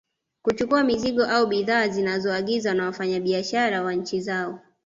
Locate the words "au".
1.25-1.47